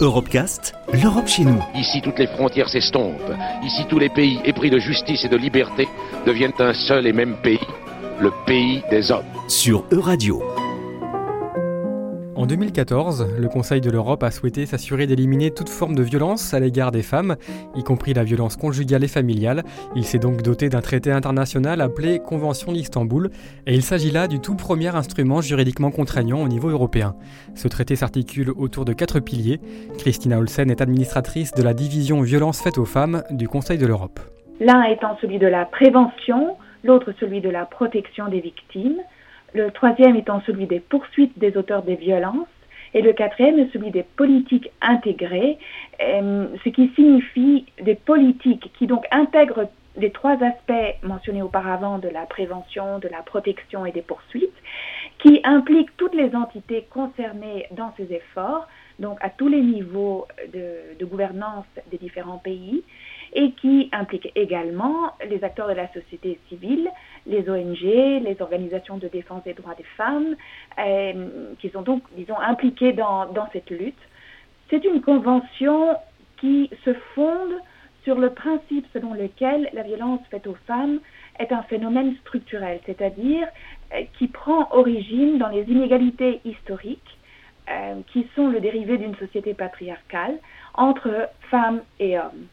[0.00, 1.62] Europecast, l'Europe chez nous.
[1.74, 3.32] Ici, toutes les frontières s'estompent.
[3.64, 5.88] Ici, tous les pays épris de justice et de liberté
[6.26, 7.60] deviennent un seul et même pays,
[8.20, 9.24] le pays des hommes.
[9.48, 10.42] Sur Euradio.
[12.42, 16.58] En 2014, le Conseil de l'Europe a souhaité s'assurer d'éliminer toute forme de violence à
[16.58, 17.36] l'égard des femmes,
[17.76, 19.62] y compris la violence conjugale et familiale.
[19.94, 23.30] Il s'est donc doté d'un traité international appelé Convention d'Istanbul,
[23.68, 27.14] et il s'agit là du tout premier instrument juridiquement contraignant au niveau européen.
[27.54, 29.60] Ce traité s'articule autour de quatre piliers.
[29.98, 34.18] Christina Olsen est administratrice de la division violence faite aux femmes du Conseil de l'Europe.
[34.58, 38.98] L'un étant celui de la prévention, l'autre celui de la protection des victimes,
[39.54, 42.48] le troisième étant celui des poursuites des auteurs des violences,
[42.94, 45.58] et le quatrième est celui des politiques intégrées,
[46.00, 52.08] euh, ce qui signifie des politiques qui donc intègrent les trois aspects mentionnés auparavant de
[52.08, 54.50] la prévention, de la protection et des poursuites,
[55.18, 58.66] qui impliquent toutes les entités concernées dans ces efforts,
[59.02, 62.82] donc à tous les niveaux de, gouvernance des différents pays,
[63.34, 66.88] et qui implique également les acteurs de la société civile,
[67.26, 70.36] les ONG, les organisations de défense des droits des femmes,
[70.78, 74.04] euh, qui sont donc, disons, impliquées dans, dans cette lutte.
[74.70, 75.96] C'est une convention
[76.38, 77.54] qui se fonde
[78.04, 81.00] sur le principe selon lequel la violence faite aux femmes
[81.38, 83.46] est un phénomène structurel, c'est-à-dire
[83.94, 87.18] euh, qui prend origine dans les inégalités historiques
[87.72, 90.34] euh, qui sont le dérivé d'une société patriarcale
[90.74, 92.46] entre femmes et hommes.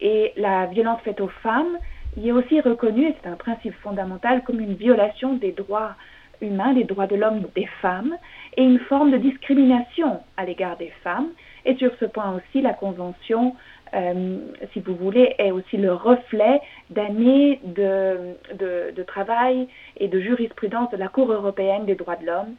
[0.00, 1.78] Et la violence faite aux femmes
[2.16, 5.94] y est aussi reconnue, et c'est un principe fondamental, comme une violation des droits
[6.40, 8.16] humains, des droits de l'homme des femmes,
[8.56, 11.28] et une forme de discrimination à l'égard des femmes.
[11.64, 13.54] Et sur ce point aussi, la Convention,
[13.94, 14.38] euh,
[14.72, 21.08] si vous voulez, est aussi le reflet d'années de, travail et de jurisprudence de la
[21.08, 22.54] Cour européenne des droits de l'homme,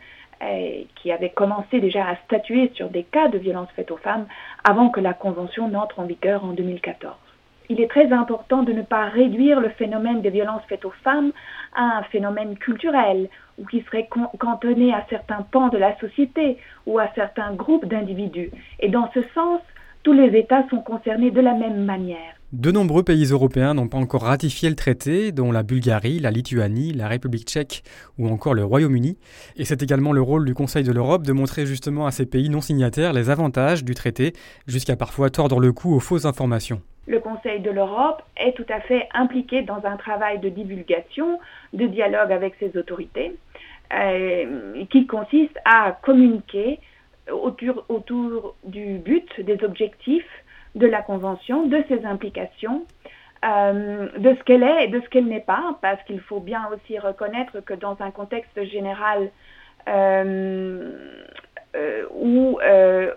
[0.95, 4.26] qui avait commencé déjà à statuer sur des cas de violence faite aux femmes
[4.64, 7.16] avant que la Convention n'entre en vigueur en 2014
[7.70, 11.31] il est très important de ne pas réduire le phénomène des violences faites aux femmes
[11.74, 14.08] à un phénomène culturel ou qui serait
[14.40, 18.52] cantonné à certains pans de la société ou à certains groupes d'individus.
[18.79, 19.62] Et dans ce sens,
[20.03, 22.36] tous les États sont concernés de la même manière.
[22.52, 26.94] De nombreux pays européens n'ont pas encore ratifié le traité, dont la Bulgarie, la Lituanie,
[26.94, 27.84] la République tchèque
[28.19, 29.18] ou encore le Royaume-Uni.
[29.58, 32.50] Et c'est également le rôle du Conseil de l'Europe de montrer justement à ces pays
[32.50, 34.34] non signataires les avantages du traité,
[34.68, 38.80] jusqu'à parfois tordre le cou aux fausses informations le Conseil de l'Europe est tout à
[38.80, 41.40] fait impliqué dans un travail de divulgation,
[41.74, 43.35] de dialogue avec ses autorités,
[43.94, 46.80] euh, qui consiste à communiquer
[47.31, 50.29] autour, autour, du but, des objectifs
[50.75, 52.85] de la Convention, de ses implications,
[53.45, 56.67] euh, de ce qu'elle est et de ce qu'elle n'est pas, parce qu'il faut bien
[56.73, 59.29] aussi reconnaître que dans un contexte général
[59.88, 61.19] euh,
[61.75, 62.59] euh où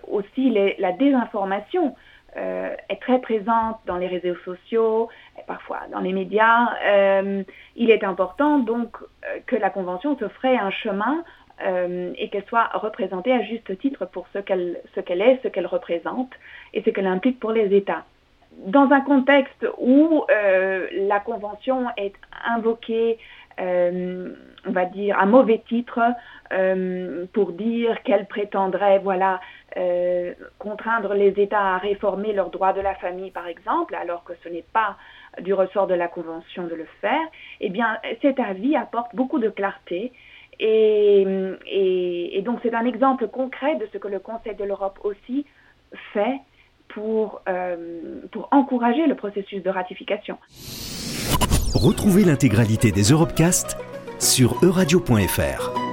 [0.07, 1.95] aussi la désinformation
[2.35, 5.09] est très présente dans les réseaux sociaux,
[5.47, 6.69] parfois dans les médias.
[7.75, 8.97] Il est important donc
[9.45, 11.23] que la Convention se ferait un chemin
[11.65, 16.29] euh, et qu'elle soit représentée à juste titre pour ce qu'elle est, ce qu'elle représente
[16.73, 18.05] et ce qu'elle implique pour les États.
[18.67, 22.13] Dans un contexte où euh, la Convention est
[22.45, 23.17] invoquée
[23.59, 24.35] euh,
[24.67, 25.99] on va dire, à mauvais titre
[27.33, 29.41] pour dire qu'elle prétendrait, voilà,
[30.59, 34.49] contraindre les États à réformer leurs droits de la famille, par exemple, alors que ce
[34.49, 34.95] n'est pas
[35.41, 37.27] du ressort de la Convention de le faire,
[37.59, 40.11] eh bien, cet avis apporte beaucoup de clarté.
[40.59, 45.45] Et, donc, c'est un exemple concret de ce que le Conseil de l'Europe aussi
[46.13, 46.37] fait
[46.87, 50.37] pour, euh, pour encourager le processus de ratification.
[51.73, 53.77] Retrouvez l'intégralité des Europecast
[54.19, 55.86] sur euradio.fr.